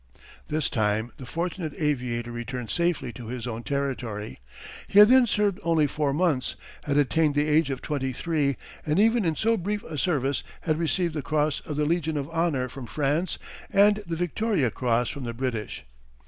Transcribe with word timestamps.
This 0.47 0.67
time 0.67 1.11
the 1.17 1.27
fortunate 1.27 1.75
aviator 1.77 2.31
returned 2.31 2.71
safely 2.71 3.13
to 3.13 3.27
his 3.27 3.45
own 3.45 3.61
territory. 3.61 4.39
He 4.87 4.97
had 4.97 5.09
then 5.09 5.27
served 5.27 5.59
only 5.61 5.85
four 5.85 6.11
months, 6.11 6.55
had 6.85 6.97
attained 6.97 7.35
the 7.35 7.47
age 7.47 7.69
of 7.69 7.83
twenty 7.83 8.11
three, 8.11 8.57
and 8.83 8.97
even 8.97 9.25
in 9.25 9.35
so 9.35 9.57
brief 9.57 9.83
a 9.83 9.99
service 9.99 10.43
had 10.61 10.79
received 10.79 11.13
the 11.13 11.21
Cross 11.21 11.59
of 11.67 11.75
the 11.75 11.85
Legion 11.85 12.17
of 12.17 12.27
Honour 12.31 12.67
from 12.67 12.87
France 12.87 13.37
and 13.69 13.97
the 14.07 14.15
Victoria 14.15 14.71
Cross 14.71 15.09
from 15.09 15.23
the 15.23 15.35
British. 15.35 15.85